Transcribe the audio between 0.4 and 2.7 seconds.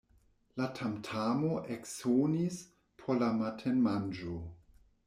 La tamtamo eksonis